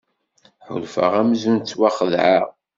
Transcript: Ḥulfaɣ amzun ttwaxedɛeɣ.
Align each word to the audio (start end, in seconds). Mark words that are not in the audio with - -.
Ḥulfaɣ 0.67 1.13
amzun 1.21 1.57
ttwaxedɛeɣ. 1.59 2.45